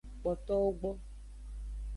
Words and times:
Kpotowo 0.19 0.67
gbo. 0.79 0.89